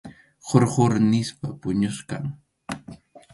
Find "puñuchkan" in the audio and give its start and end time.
1.61-2.25